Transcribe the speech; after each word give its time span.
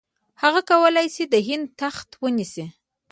هغه 0.41 0.61
کولای 0.71 1.07
شي 1.15 1.23
د 1.33 1.35
هند 1.47 1.67
تخت 1.81 2.09
ونیسي. 2.23 2.65